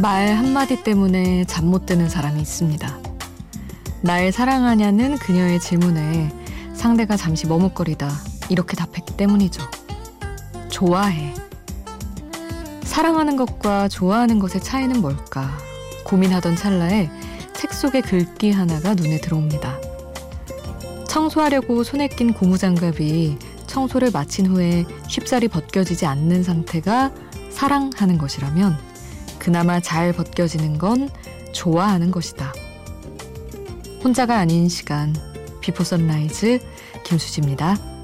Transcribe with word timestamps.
말 0.00 0.28
한마디 0.34 0.82
때문에 0.82 1.44
잠 1.44 1.68
못 1.68 1.84
드는 1.86 2.08
사람이 2.08 2.40
있습니다. 2.40 2.98
날 4.00 4.30
사랑하냐는 4.32 5.16
그녀의 5.18 5.60
질문에 5.60 6.30
상대가 6.74 7.16
잠시 7.16 7.46
머뭇거리다 7.46 8.08
이렇게 8.48 8.76
답했기 8.76 9.16
때문이죠. 9.16 9.62
좋아해. 10.70 11.34
사랑하는 12.84 13.36
것과 13.36 13.88
좋아하는 13.88 14.38
것의 14.38 14.62
차이는 14.62 15.00
뭘까? 15.00 15.50
고민하던 16.04 16.56
찰나에 16.56 17.10
책 17.54 17.72
속의 17.74 18.02
글귀 18.02 18.52
하나가 18.52 18.94
눈에 18.94 19.20
들어옵니다. 19.20 19.78
청소하려고 21.08 21.82
손에 21.82 22.08
낀 22.08 22.32
고무장갑이 22.32 23.36
청소를 23.66 24.10
마친 24.12 24.46
후에 24.46 24.86
쉽사리 25.08 25.48
벗겨지지 25.48 26.06
않는 26.06 26.44
상태가 26.44 27.10
사랑하는 27.50 28.16
것이라면 28.16 28.87
그나마 29.48 29.80
잘 29.80 30.12
벗겨지는 30.12 30.76
건 30.76 31.08
좋아하는 31.54 32.10
것이다. 32.10 32.52
혼자가 34.04 34.36
아닌 34.36 34.68
시간 34.68 35.14
비포 35.62 35.84
선라이즈 35.84 36.60
김수지입니다. 37.02 37.97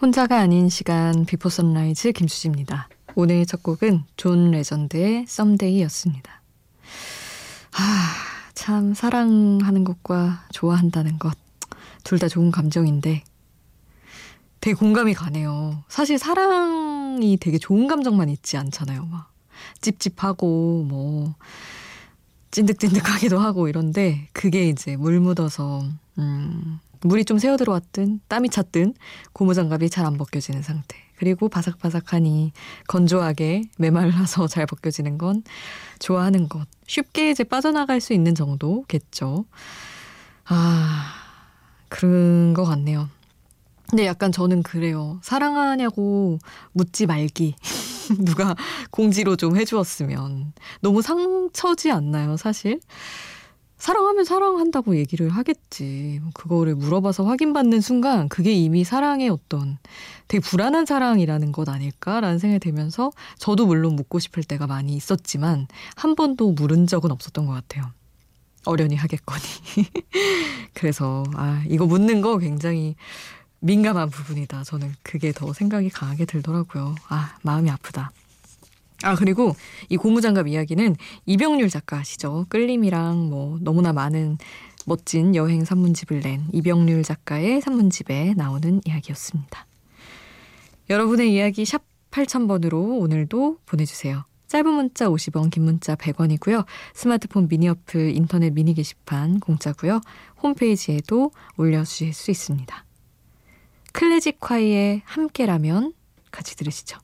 혼자가 0.00 0.38
아닌 0.40 0.68
시간 0.68 1.24
비포 1.26 1.48
선라이즈 1.48 2.12
김수지입니다. 2.12 2.88
오늘의 3.16 3.46
첫 3.46 3.62
곡은 3.62 4.04
존 4.16 4.50
레전드의 4.50 5.26
Someday였습니다. 5.26 6.40
아, 7.72 8.14
참 8.54 8.94
사랑하는 8.94 9.84
것과 9.84 10.46
좋아한다는 10.52 11.18
것 11.18 11.50
둘 12.04 12.18
다 12.18 12.28
좋은 12.28 12.50
감정인데 12.50 13.22
되게 14.60 14.74
공감이 14.74 15.14
가네요. 15.14 15.84
사실 15.88 16.18
사랑이 16.18 17.36
되게 17.38 17.58
좋은 17.58 17.86
감정만 17.86 18.28
있지 18.28 18.56
않잖아요. 18.56 19.06
막 19.06 19.30
찝찝하고 19.80 20.84
뭐 20.88 21.34
찐득찐득하기도 22.50 23.38
하고 23.38 23.68
이런데 23.68 24.28
그게 24.32 24.68
이제 24.68 24.96
물 24.96 25.20
묻어서 25.20 25.84
음 26.18 26.80
물이 27.02 27.24
좀 27.24 27.38
새어 27.38 27.56
들어왔든 27.56 28.20
땀이 28.28 28.48
찼든 28.50 28.94
고무장갑이 29.32 29.88
잘 29.90 30.04
안 30.06 30.16
벗겨지는 30.16 30.62
상태. 30.62 30.96
그리고 31.16 31.48
바삭바삭하니 31.50 32.52
건조하게 32.88 33.64
메말라서 33.78 34.46
잘 34.48 34.64
벗겨지는 34.66 35.18
건 35.18 35.42
좋아하는 35.98 36.48
것. 36.48 36.66
쉽게 36.86 37.30
이제 37.30 37.44
빠져나갈 37.44 38.00
수 38.00 38.12
있는 38.14 38.34
정도겠죠. 38.34 39.44
아, 40.46 41.12
그런 41.88 42.54
것 42.54 42.64
같네요. 42.64 43.08
근데 43.88 44.06
약간 44.06 44.32
저는 44.32 44.62
그래요. 44.62 45.18
사랑하냐고 45.22 46.38
묻지 46.72 47.06
말기. 47.06 47.54
누가 48.24 48.54
공지로 48.90 49.36
좀 49.36 49.56
해주었으면. 49.56 50.52
너무 50.80 51.02
상처지 51.02 51.90
않나요, 51.90 52.36
사실? 52.36 52.80
사랑하면 53.80 54.24
사랑한다고 54.24 54.96
얘기를 54.96 55.30
하겠지. 55.30 56.20
그거를 56.34 56.74
물어봐서 56.74 57.24
확인받는 57.24 57.80
순간 57.80 58.28
그게 58.28 58.52
이미 58.52 58.84
사랑의 58.84 59.30
어떤 59.30 59.78
되게 60.28 60.40
불안한 60.40 60.84
사랑이라는 60.84 61.50
것 61.50 61.68
아닐까라는 61.68 62.38
생각이 62.38 62.60
들면서 62.60 63.10
저도 63.38 63.66
물론 63.66 63.96
묻고 63.96 64.18
싶을 64.18 64.44
때가 64.44 64.66
많이 64.66 64.94
있었지만 64.94 65.66
한 65.96 66.14
번도 66.14 66.52
물은 66.52 66.86
적은 66.86 67.10
없었던 67.10 67.46
것 67.46 67.52
같아요. 67.52 67.90
어련히 68.66 68.96
하겠거니. 68.96 69.42
그래서 70.74 71.24
아 71.34 71.64
이거 71.66 71.86
묻는 71.86 72.20
거 72.20 72.36
굉장히 72.36 72.96
민감한 73.60 74.10
부분이다. 74.10 74.62
저는 74.64 74.94
그게 75.02 75.32
더 75.32 75.54
생각이 75.54 75.88
강하게 75.88 76.26
들더라고요. 76.26 76.94
아, 77.08 77.36
마음이 77.42 77.70
아프다. 77.70 78.10
아, 79.02 79.14
그리고 79.14 79.54
이 79.88 79.96
고무장갑 79.96 80.46
이야기는 80.48 80.96
이병률 81.26 81.70
작가 81.70 81.98
아시죠? 81.98 82.46
끌림이랑 82.48 83.30
뭐 83.30 83.58
너무나 83.60 83.92
많은 83.92 84.38
멋진 84.86 85.34
여행 85.34 85.64
산문집을 85.64 86.20
낸 86.20 86.46
이병률 86.52 87.02
작가의 87.02 87.60
산문집에 87.60 88.34
나오는 88.36 88.80
이야기였습니다. 88.84 89.66
여러분의 90.90 91.32
이야기 91.32 91.64
샵 91.64 91.82
8000번으로 92.10 93.00
오늘도 93.00 93.58
보내주세요. 93.66 94.24
짧은 94.48 94.68
문자 94.68 95.08
50원, 95.08 95.50
긴 95.50 95.62
문자 95.62 95.94
100원이고요. 95.94 96.64
스마트폰 96.92 97.46
미니 97.46 97.68
어플, 97.68 98.16
인터넷 98.16 98.50
미니 98.50 98.74
게시판 98.74 99.38
공짜고요. 99.38 100.00
홈페이지에도 100.42 101.30
올려주실 101.56 102.12
수 102.12 102.32
있습니다. 102.32 102.84
클래식콰이의 103.92 105.02
함께라면 105.04 105.92
같이 106.32 106.56
들으시죠. 106.56 106.98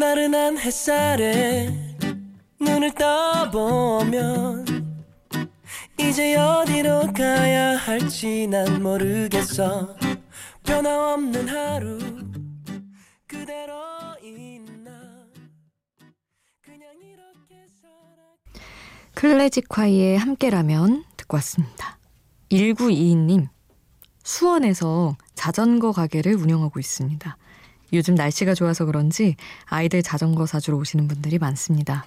나른한 0.00 0.56
햇살에 0.58 1.68
눈을 2.58 2.90
떠보면 2.94 4.64
이제 5.98 6.34
어디로 6.36 7.12
가야 7.12 7.76
할지 7.76 8.46
난 8.46 8.82
모르겠어 8.82 9.94
변함없는 10.64 11.48
하루 11.48 11.98
그대로 13.26 13.74
클래식콰이의 19.12 20.16
함께라면 20.16 21.04
듣고 21.18 21.36
왔습니다. 21.36 21.98
1922님 22.50 23.48
수원에서 24.24 25.14
자전거 25.34 25.92
가게를 25.92 26.36
운영하고 26.36 26.80
있습니다. 26.80 27.36
요즘 27.92 28.14
날씨가 28.14 28.54
좋아서 28.54 28.84
그런지 28.84 29.36
아이들 29.66 30.02
자전거 30.02 30.46
사주러 30.46 30.76
오시는 30.78 31.08
분들이 31.08 31.38
많습니다. 31.38 32.04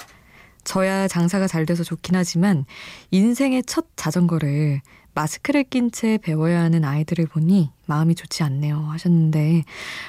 저야 0.63 1.07
장사가 1.07 1.47
잘 1.47 1.65
돼서 1.65 1.83
좋긴 1.83 2.15
하지만 2.15 2.65
인생의 3.11 3.63
첫 3.65 3.85
자전거를 3.95 4.81
마스크를 5.13 5.63
낀 5.65 5.91
채 5.91 6.17
배워야 6.17 6.61
하는 6.61 6.85
아이들을 6.85 7.27
보니 7.27 7.71
마음이 7.85 8.15
좋지 8.15 8.43
않네요 8.43 8.77
하셨는데 8.77 9.63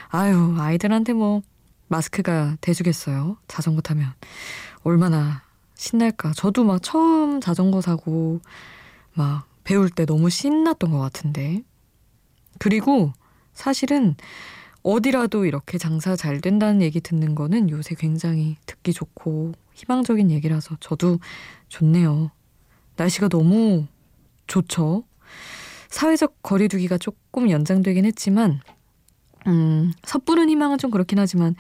아유 0.08 0.54
아이들한테 0.58 1.12
뭐 1.12 1.42
마스크가 1.88 2.56
돼주겠어요? 2.60 3.36
자전거 3.48 3.80
타면. 3.80 4.12
얼마나 4.82 5.42
신날까? 5.74 6.32
저도 6.34 6.64
막 6.64 6.82
처음 6.82 7.40
자전거 7.40 7.80
사고 7.80 8.40
막 9.12 9.46
배울 9.64 9.90
때 9.90 10.04
너무 10.06 10.30
신났던 10.30 10.90
것 10.90 10.98
같은데. 10.98 11.62
그리고 12.58 13.12
사실은 13.52 14.16
어디라도 14.84 15.46
이렇게 15.46 15.78
장사 15.78 16.14
잘 16.14 16.42
된다는 16.42 16.82
얘기 16.82 17.00
듣는 17.00 17.34
거는 17.34 17.70
요새 17.70 17.94
굉장히 17.94 18.58
듣기 18.66 18.92
좋고 18.92 19.52
희망적인 19.72 20.30
얘기라서 20.30 20.76
저도 20.78 21.18
좋네요. 21.68 22.30
날씨가 22.96 23.28
너무 23.28 23.86
좋죠. 24.46 25.04
사회적 25.88 26.42
거리두기가 26.42 26.98
조금 26.98 27.50
연장되긴 27.50 28.04
했지만, 28.04 28.60
음, 29.46 29.92
섣부른 30.04 30.50
희망은 30.50 30.76
좀 30.76 30.90
그렇긴 30.90 31.18
하지만, 31.18 31.56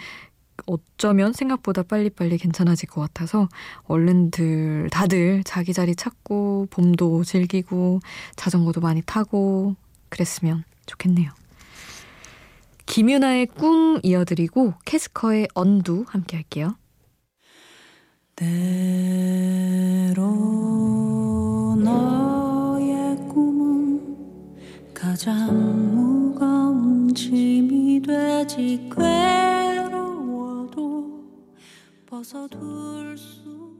어쩌면 0.66 1.32
생각보다 1.32 1.82
빨리빨리 1.82 2.36
괜찮아질 2.38 2.88
것 2.90 3.00
같아서 3.00 3.48
얼른들 3.84 4.88
다들 4.90 5.42
자기 5.44 5.72
자리 5.72 5.96
찾고 5.96 6.68
봄도 6.70 7.24
즐기고 7.24 8.00
자전거도 8.36 8.80
많이 8.80 9.02
타고 9.02 9.74
그랬으면 10.10 10.62
좋겠네요. 10.86 11.32
김유나의 12.94 13.46
꿈 13.46 13.98
이어드리고 14.04 14.74
캐스커의 14.84 15.48
언두 15.54 16.04
함께 16.06 16.36
할게요. 16.36 16.76
때로 18.36 20.22
너의 21.82 23.16
꿈은 23.28 24.94
가장 24.94 25.92
무거운 25.92 27.12
짐이 27.12 28.00
되지 28.02 28.88
괴로워도 28.96 30.70
벗어둘 32.06 33.18
수 33.18 33.74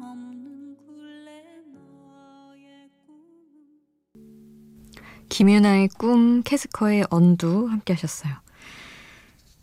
없는 0.00 0.74
굴레 0.86 1.32
너의 1.74 2.88
꿈은 3.04 4.88
김유나의 5.28 5.88
꿈 5.98 6.42
캐스커의 6.42 7.04
언두 7.10 7.66
함께 7.66 7.92
하셨어요. 7.92 8.43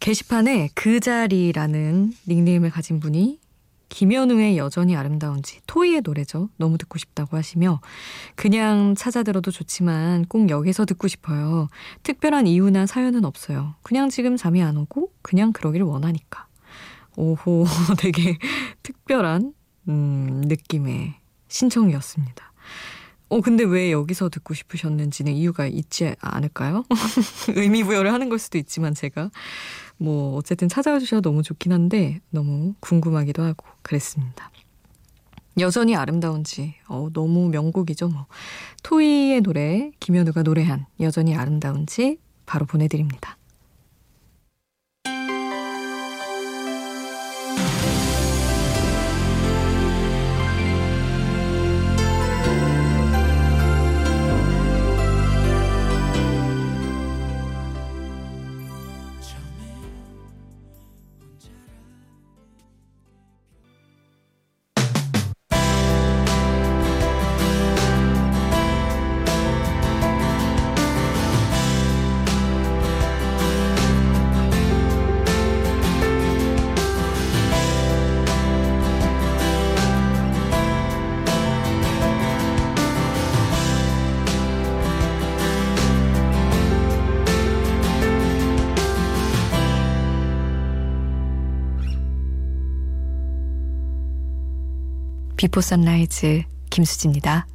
게시판에 0.01 0.69
그 0.73 0.99
자리라는 0.99 2.13
닉네임을 2.27 2.71
가진 2.71 2.99
분이 2.99 3.39
김현우의 3.89 4.57
여전히 4.57 4.95
아름다운지 4.95 5.59
토이의 5.67 6.01
노래죠. 6.03 6.49
너무 6.57 6.79
듣고 6.79 6.97
싶다고 6.97 7.37
하시며 7.37 7.81
그냥 8.35 8.95
찾아 8.95 9.21
들어도 9.21 9.51
좋지만 9.51 10.25
꼭 10.25 10.49
여기서 10.49 10.85
듣고 10.85 11.07
싶어요. 11.07 11.67
특별한 12.01 12.47
이유나 12.47 12.87
사연은 12.87 13.25
없어요. 13.25 13.75
그냥 13.83 14.09
지금 14.09 14.37
잠이 14.37 14.63
안 14.63 14.75
오고 14.77 15.11
그냥 15.21 15.53
그러길 15.53 15.83
원하니까. 15.83 16.47
오호 17.15 17.65
되게 17.99 18.39
특별한 18.81 19.53
음, 19.87 20.41
느낌의 20.45 21.13
신청이었습니다. 21.47 22.51
어 23.31 23.39
근데 23.39 23.63
왜 23.63 23.93
여기서 23.93 24.27
듣고 24.27 24.53
싶으셨는지는 24.53 25.31
이유가 25.31 25.65
있지 25.65 26.15
않을까요? 26.19 26.83
의미 27.55 27.81
부여를 27.81 28.11
하는 28.11 28.27
걸 28.27 28.37
수도 28.39 28.57
있지만 28.57 28.93
제가 28.93 29.31
뭐 30.01 30.35
어쨌든 30.35 30.67
찾아와 30.67 30.97
주셔서 30.97 31.21
너무 31.21 31.43
좋긴 31.43 31.71
한데 31.71 32.21
너무 32.31 32.73
궁금하기도 32.79 33.43
하고 33.43 33.67
그랬습니다. 33.83 34.49
여전히 35.59 35.95
아름다운지 35.95 36.73
어, 36.87 37.09
너무 37.13 37.49
명곡이죠 37.49 38.07
뭐 38.07 38.25
토이의 38.83 39.41
노래 39.41 39.91
김현우가 39.99 40.41
노래한 40.41 40.87
여전히 41.01 41.35
아름다운지 41.35 42.17
바로 42.47 42.65
보내드립니다. 42.65 43.37
비포 95.41 95.59
선라이즈 95.59 96.43
김수지입니다. 96.69 97.47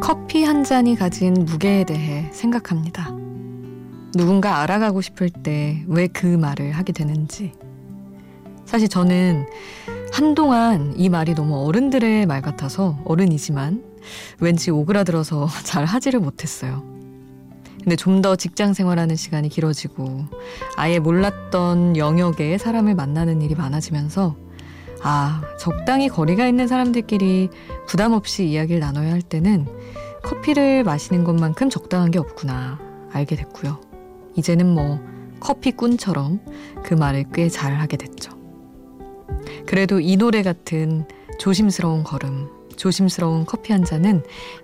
커피 0.00 0.42
한 0.42 0.64
잔이 0.64 0.96
가진 0.96 1.32
무게에 1.34 1.84
대해 1.84 2.28
생각합니다. 2.32 3.14
누군가 4.16 4.62
알아가고 4.62 5.00
싶을 5.00 5.30
때 5.30 5.84
왜 5.86 6.08
그 6.08 6.26
말을 6.26 6.72
하게 6.72 6.92
되는지. 6.92 7.52
사실 8.64 8.88
저는 8.88 9.46
한동안 10.12 10.92
이 10.96 11.08
말이 11.08 11.36
너무 11.36 11.64
어른들의 11.68 12.26
말 12.26 12.42
같아서 12.42 12.98
어른이지만 13.04 13.95
왠지 14.40 14.70
오그라들어서 14.70 15.48
잘 15.64 15.84
하지를 15.84 16.20
못했어요. 16.20 16.82
근데 17.82 17.94
좀 17.96 18.20
더 18.22 18.34
직장 18.34 18.72
생활하는 18.74 19.14
시간이 19.14 19.48
길어지고 19.48 20.24
아예 20.76 20.98
몰랐던 20.98 21.96
영역의 21.96 22.58
사람을 22.58 22.94
만나는 22.96 23.42
일이 23.42 23.54
많아지면서 23.54 24.36
아, 25.02 25.42
적당히 25.58 26.08
거리가 26.08 26.48
있는 26.48 26.66
사람들끼리 26.66 27.50
부담 27.86 28.12
없이 28.12 28.44
이야기를 28.48 28.80
나눠야 28.80 29.12
할 29.12 29.22
때는 29.22 29.66
커피를 30.24 30.82
마시는 30.82 31.22
것만큼 31.22 31.70
적당한 31.70 32.10
게 32.10 32.18
없구나 32.18 32.80
알게 33.12 33.36
됐고요. 33.36 33.80
이제는 34.34 34.66
뭐 34.74 34.98
커피꾼처럼 35.38 36.40
그 36.82 36.94
말을 36.94 37.26
꽤 37.32 37.48
잘 37.48 37.74
하게 37.76 37.96
됐죠. 37.98 38.32
그래도 39.66 40.00
이 40.00 40.16
노래 40.16 40.42
같은 40.42 41.06
조심스러운 41.38 42.02
걸음, 42.02 42.48
조심스러운 42.76 43.46
커피 43.46 43.72
한 43.72 43.84
잔은 43.84 44.22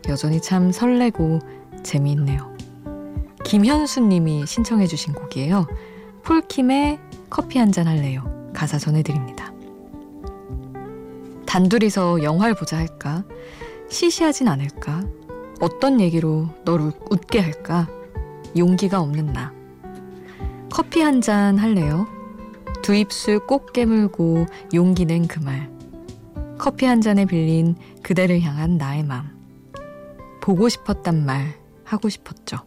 여전히 0.09 0.41
참 0.41 0.71
설레고 0.73 1.41
재미있네요. 1.83 2.55
김현수 3.45 4.01
님이 4.03 4.47
신청해 4.47 4.87
주신 4.87 5.13
곡이에요. 5.15 5.67
폴킴의 6.23 6.99
커피 7.31 7.59
한 7.59 7.73
잔 7.73 7.87
할래요. 7.87 8.51
가사 8.55 8.79
전해드립니다. 8.79 9.53
단둘이서 11.47 12.23
영화를 12.23 12.55
보자 12.55 12.79
할까? 12.79 13.25
시시하진 13.89 14.49
않을까? 14.49 15.03
어떤 15.61 16.01
얘기로 16.01 16.49
너를 16.65 16.93
웃게 17.11 17.41
할까? 17.41 17.89
용기가 18.57 19.01
없는 19.01 19.27
나. 19.33 19.53
커피 20.71 21.01
한 21.03 21.21
잔 21.21 21.59
할래요? 21.59 22.07
두 22.83 22.95
입술 22.95 23.39
꼭 23.47 23.73
깨물고 23.73 24.47
용기 24.75 25.05
낸 25.05 25.27
그 25.29 25.39
말. 25.41 25.71
커피 26.63 26.87
한 26.87 27.01
잔에 27.01 27.25
빌린 27.25 27.75
그대를 28.05 28.41
향한 28.41 28.77
나의 28.77 29.03
맘. 29.03 29.37
보고 30.41 30.69
싶었단 30.69 31.27
말 31.27 31.55
하고 31.83 32.09
싶었죠. 32.09 32.59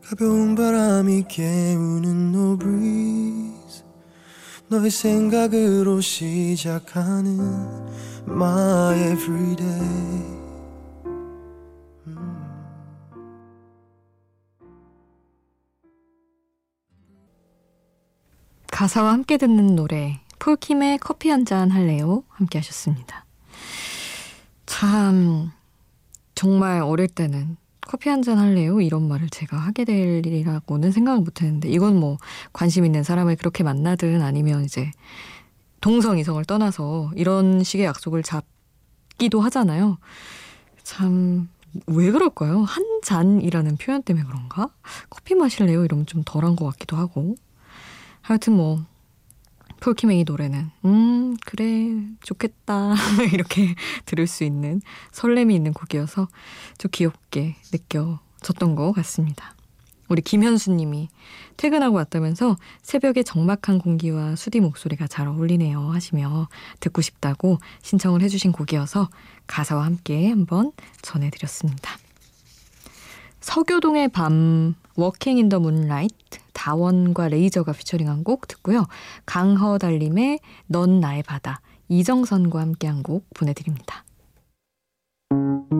가벼운 0.00 0.54
바람이 0.54 1.24
깨우는 1.28 2.56
breeze 2.56 3.23
너의 4.74 4.90
생각으로 4.90 6.00
시작하는 6.00 7.38
my 8.26 9.12
everyday. 9.12 10.34
가사와 18.70 19.12
함께 19.12 19.36
듣는 19.36 19.76
노래 19.76 20.20
폴킴의 20.40 20.98
커피 20.98 21.30
한 21.30 21.44
잔 21.44 21.70
할래요? 21.70 22.24
함께 22.28 22.58
하셨습니다. 22.58 23.24
참 24.66 25.52
정말 26.34 26.80
어릴 26.82 27.06
때는 27.08 27.56
커피 27.86 28.08
한 28.08 28.22
잔 28.22 28.38
할래요? 28.38 28.80
이런 28.80 29.06
말을 29.08 29.28
제가 29.28 29.56
하게 29.56 29.84
될 29.84 30.24
일이라고는 30.26 30.92
생각을 30.92 31.20
못 31.20 31.42
했는데, 31.42 31.68
이건 31.68 31.98
뭐 31.98 32.18
관심 32.52 32.84
있는 32.84 33.02
사람을 33.02 33.36
그렇게 33.36 33.62
만나든 33.62 34.22
아니면 34.22 34.64
이제 34.64 34.90
동성 35.80 36.18
이성을 36.18 36.42
떠나서 36.46 37.12
이런 37.14 37.62
식의 37.62 37.84
약속을 37.86 38.22
잡기도 38.22 39.40
하잖아요. 39.42 39.98
참, 40.82 41.48
왜 41.86 42.10
그럴까요? 42.10 42.62
한 42.62 42.84
잔이라는 43.02 43.76
표현 43.76 44.02
때문에 44.02 44.24
그런가? 44.26 44.70
커피 45.10 45.34
마실래요? 45.34 45.84
이러면 45.84 46.06
좀 46.06 46.22
덜한 46.24 46.56
것 46.56 46.64
같기도 46.66 46.96
하고. 46.96 47.34
하여튼 48.22 48.54
뭐, 48.54 48.84
폴킴의 49.84 50.20
이 50.20 50.24
노래는 50.24 50.70
음 50.86 51.36
그래 51.44 51.90
좋겠다 52.22 52.94
이렇게 53.34 53.74
들을 54.06 54.26
수 54.26 54.42
있는 54.42 54.80
설렘이 55.12 55.54
있는 55.54 55.74
곡이어서 55.74 56.28
좀 56.78 56.90
귀엽게 56.90 57.56
느껴졌던 57.70 58.76
것 58.76 58.92
같습니다. 58.92 59.54
우리 60.08 60.22
김현수님이 60.22 61.08
퇴근하고 61.58 61.96
왔다면서 61.96 62.56
새벽에 62.80 63.22
적막한 63.22 63.78
공기와 63.78 64.36
수디 64.36 64.60
목소리가 64.60 65.06
잘 65.06 65.28
어울리네요 65.28 65.90
하시며 65.90 66.48
듣고 66.80 67.02
싶다고 67.02 67.58
신청을 67.82 68.22
해주신 68.22 68.52
곡이어서 68.52 69.10
가사와 69.46 69.84
함께 69.84 70.30
한번 70.30 70.72
전해드렸습니다. 71.02 71.98
서교동의 73.40 74.08
밤, 74.08 74.76
Walking 74.96 75.36
in 75.36 75.50
the 75.50 75.60
Moonlight, 75.60 76.38
다원과 76.54 77.28
레이저가 77.28 77.72
피처링한 77.72 78.24
곡 78.24 78.48
듣고요. 78.48 78.86
강허달님의 79.26 80.38
넌 80.66 81.00
나의 81.00 81.22
바다 81.22 81.60
이정선과 81.88 82.60
함께한 82.60 83.02
곡 83.02 83.26
보내드립니다. 83.34 84.04
Oh, 85.30 85.74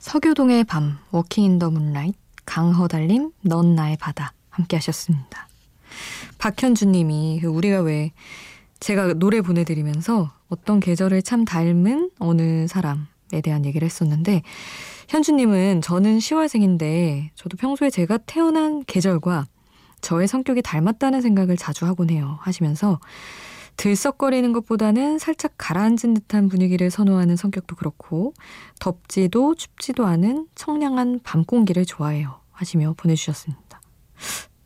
서교동의 0.00 0.64
밤, 0.64 0.98
Walking 1.10 1.44
in 1.44 1.58
the 1.58 1.70
Moonlight, 1.70 2.16
강허달림, 2.46 3.32
넌 3.42 3.74
나의 3.74 3.98
바다 3.98 4.32
함께 4.48 4.76
하셨습니다. 4.78 5.46
박현주 6.38 6.86
님이 6.86 7.38
그 7.42 7.48
우리가 7.48 7.80
왜 7.82 8.12
제가 8.80 9.12
노래 9.12 9.42
보내드리면서 9.42 10.32
어떤 10.48 10.80
계절을 10.80 11.20
참 11.20 11.44
닮은 11.44 12.10
어느 12.18 12.66
사람에 12.66 13.42
대한 13.44 13.66
얘기를 13.66 13.84
했었는데 13.84 14.42
현주님은 15.10 15.82
저는 15.82 16.18
10월생인데 16.18 17.28
저도 17.34 17.58
평소에 17.58 17.90
제가 17.90 18.16
태어난 18.24 18.82
계절과 18.86 19.46
저의 20.00 20.28
성격이 20.28 20.62
닮았다는 20.62 21.20
생각을 21.20 21.58
자주 21.58 21.84
하곤 21.84 22.08
해요 22.08 22.38
하시면서 22.40 22.98
들썩거리는 23.80 24.52
것보다는 24.52 25.18
살짝 25.18 25.54
가라앉은 25.56 26.12
듯한 26.12 26.50
분위기를 26.50 26.90
선호하는 26.90 27.36
성격도 27.36 27.76
그렇고 27.76 28.34
덥지도 28.78 29.54
춥지도 29.54 30.04
않은 30.04 30.48
청량한 30.54 31.20
밤 31.24 31.44
공기를 31.44 31.86
좋아해요 31.86 32.40
하시며 32.52 32.92
보내주셨습니다. 32.98 33.80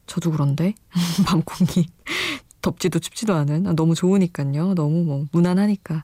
저도 0.09 0.33
그런데 0.33 0.75
밤 1.29 1.43
공기 1.43 1.87
덥지도 2.61 2.99
춥지도 2.99 3.35
않은 3.35 3.69
아, 3.69 3.73
너무 3.75 3.95
좋으니까요. 3.95 4.75
너무 4.75 5.05
뭐 5.05 5.27
무난하니까. 5.31 6.03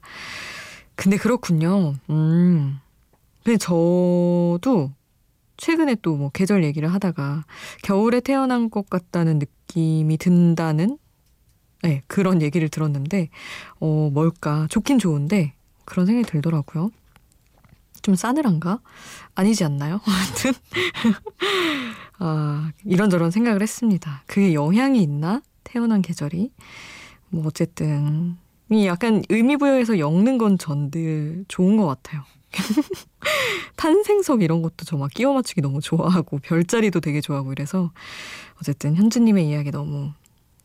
근데 0.95 1.17
그렇군요. 1.17 1.95
음. 2.11 2.79
근데 3.43 3.59
저도 3.59 4.93
최근에 5.57 5.97
또 5.97 6.14
뭐 6.17 6.31
계절 6.31 6.62
얘기를 6.62 6.93
하다가 6.95 7.45
겨울에 7.83 8.21
태어난 8.21 8.71
것 8.71 8.88
같다는 8.88 9.40
느낌이 9.40 10.17
든다는 10.17 10.97
네, 11.82 12.02
그런 12.06 12.42
얘기를 12.42 12.68
들었는데 12.68 13.28
어 13.80 14.10
뭘까 14.12 14.66
좋긴 14.70 14.99
좋은데 14.99 15.54
그런 15.84 16.06
생각이 16.06 16.30
들더라고요. 16.30 16.90
좀 18.02 18.14
싸늘한가? 18.14 18.80
아니지 19.34 19.64
않나요? 19.64 20.00
아무튼 20.06 20.52
아, 22.18 22.70
이런저런 22.84 23.30
생각을 23.30 23.62
했습니다. 23.62 24.22
그게 24.26 24.52
영향이 24.54 25.02
있나? 25.02 25.42
태어난 25.64 26.02
계절이. 26.02 26.50
뭐 27.30 27.44
어쨌든 27.46 28.37
이 28.70 28.87
약간 28.87 29.22
의미 29.28 29.56
부여해서 29.56 29.99
엮는 29.99 30.38
건 30.38 30.58
전들 30.58 31.44
좋은 31.49 31.76
것 31.76 31.87
같아요. 31.87 32.22
탄생석 33.76 34.42
이런 34.42 34.60
것도 34.62 34.84
저 34.84 34.96
막 34.96 35.10
끼워 35.10 35.34
맞추기 35.34 35.60
너무 35.60 35.80
좋아하고 35.80 36.38
별자리도 36.38 37.00
되게 37.00 37.20
좋아하고 37.20 37.52
이래서 37.52 37.92
어쨌든 38.60 38.96
현주님의 38.96 39.49
이야기 39.49 39.70
너무 39.70 40.12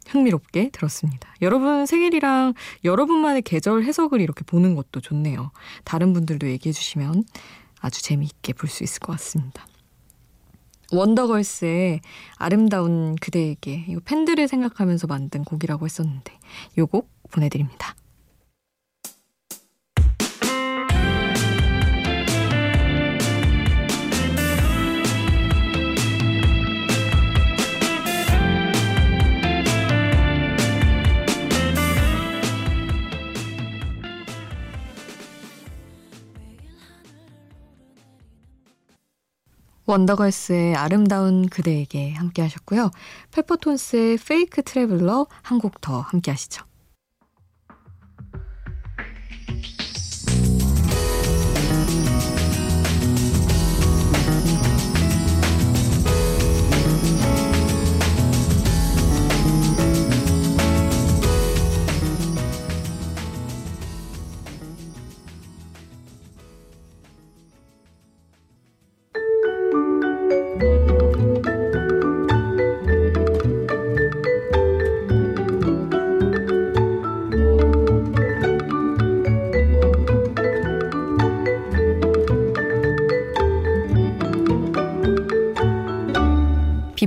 흥미롭게 0.08 0.70
들었습니다. 0.70 1.34
여러분 1.42 1.86
생일이랑 1.86 2.54
여러분만의 2.84 3.42
계절 3.42 3.84
해석을 3.84 4.22
이렇게 4.22 4.44
보는 4.46 4.76
것도 4.76 5.02
좋네요. 5.02 5.52
다른 5.84 6.14
분들도 6.14 6.48
얘기해 6.50 6.74
주시면 6.74 7.24
아주 7.80 8.02
재미있게 8.02 8.54
볼 8.54 8.70
수 8.70 8.84
있을 8.84 9.00
것 9.00 9.12
같습니다. 9.14 9.66
원더걸스의 10.92 12.02
아름다운 12.38 13.16
그대에게 13.16 13.86
이 13.88 13.98
팬들을 14.06 14.48
생각하면서 14.48 15.08
만든 15.08 15.44
곡이라고 15.44 15.86
했었는데 15.86 16.38
이곡 16.78 17.10
보내드립니다. 17.32 17.96
원더걸스의 39.86 40.76
아름다운 40.76 41.48
그대에게 41.48 42.14
함께 42.14 42.42
하셨고요. 42.42 42.92
페퍼톤스의 43.32 44.18
페이크 44.18 44.64
트래블러 44.64 45.28
한 45.44 45.60
곡 45.60 45.82
더 45.82 46.02
함께 46.02 46.32
하시죠. 46.32 46.64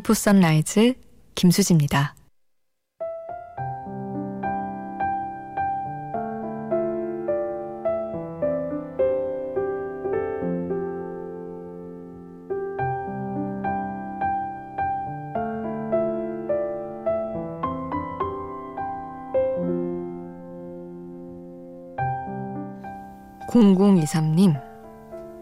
비포 0.09 0.15
선라이즈 0.15 0.95
김수지입니다. 1.35 2.15
공공이삼님 23.51 24.55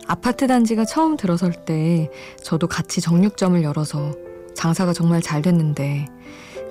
아파트 0.09 0.49
단지가 0.49 0.85
처음 0.85 1.17
들어설 1.17 1.53
때 1.53 2.11
저도 2.43 2.67
같이 2.67 3.01
정육점을 3.01 3.63
열어서 3.63 4.26
장사가 4.67 4.93
정말 4.93 5.23
잘 5.23 5.43
됐는데 5.43 6.07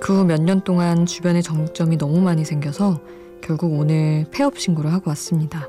그 0.00 0.12
후 0.12 0.24
몇 0.26 0.42
년 0.42 0.60
동안 0.62 1.06
주변에 1.06 1.40
정육점이 1.40 1.96
너무 1.96 2.20
많이 2.20 2.44
생겨서 2.44 3.00
결국 3.42 3.72
오늘 3.72 4.26
폐업 4.30 4.58
신고를 4.58 4.92
하고 4.92 5.08
왔습니다. 5.10 5.66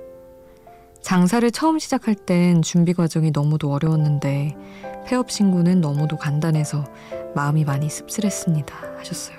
장사를 1.01 1.49
처음 1.51 1.79
시작할 1.79 2.15
땐 2.15 2.61
준비 2.61 2.93
과정이 2.93 3.31
너무도 3.31 3.71
어려웠는데 3.71 4.57
폐업 5.05 5.31
신고는 5.31 5.79
너무도 5.79 6.17
간단해서 6.17 6.83
마음이 7.33 7.63
많이 7.63 7.89
씁쓸했습니다. 7.89 8.75
하셨어요. 8.97 9.37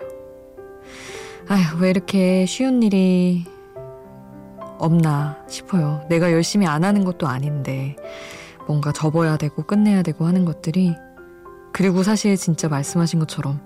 아휴, 1.49 1.79
왜 1.81 1.91
이렇게 1.91 2.47
쉬운 2.47 2.83
일이 2.83 3.45
없나 4.79 5.37
싶어요. 5.47 6.07
내가 6.09 6.33
열심히 6.33 6.67
안 6.67 6.85
하는 6.85 7.05
것도 7.05 7.27
아닌데 7.29 7.97
뭔가 8.67 8.93
접어야 8.93 9.37
되고 9.37 9.63
끝내야 9.65 10.03
되고 10.03 10.25
하는 10.27 10.47
것들이 10.47 10.95
그리고 11.73 12.03
사실 12.03 12.37
진짜 12.37 12.69
말씀하신 12.69 13.19
것처럼 13.21 13.61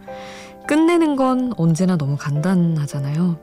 끝내는 0.67 1.17
건 1.17 1.53
언제나 1.57 1.97
너무 1.97 2.17
간단하잖아요. 2.17 3.39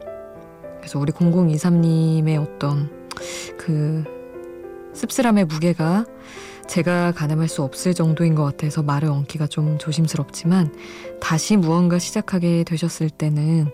그래서 0.78 1.00
우리 1.00 1.12
0023님의 1.12 2.42
어떤 2.42 2.89
그 3.58 4.04
씁쓸함의 4.94 5.46
무게가 5.46 6.06
제가 6.68 7.12
가늠할 7.13 7.48
수 7.48 7.63
없을 7.63 7.94
정도인 7.94 8.36
것 8.36 8.44
같아서 8.44 8.84
말을 8.84 9.10
얹기가 9.10 9.48
좀 9.48 9.78
조심스럽지만 9.80 10.74
다시 11.20 11.58
무언가 11.58 11.98
시작하게 11.98 12.63
되셨을 12.63 13.10
때는 13.10 13.74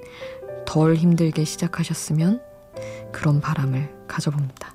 덜 0.66 0.96
힘들게 0.96 1.44
시작하셨으면 1.44 2.42
그런 3.12 3.42
바람을 3.42 3.94
가져봅니다. 4.08 4.75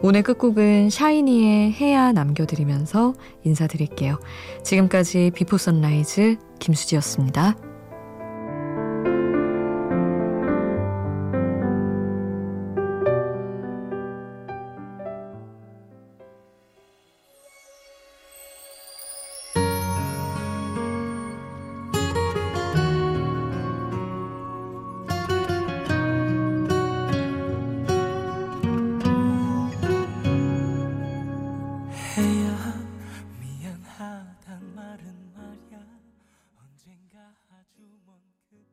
오늘 0.00 0.22
끝곡은 0.22 0.90
샤이니의 0.90 1.72
해야 1.72 2.12
남겨드리면서 2.12 3.14
인사드릴게요. 3.42 4.20
지금까지 4.62 5.32
비포 5.34 5.58
선라이즈 5.58 6.36
김수지였습니다. 6.60 7.56